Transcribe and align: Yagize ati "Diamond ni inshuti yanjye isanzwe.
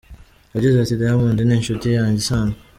Yagize 0.53 0.75
ati 0.79 0.93
"Diamond 0.99 1.39
ni 1.45 1.55
inshuti 1.59 1.87
yanjye 1.97 2.19
isanzwe. 2.23 2.59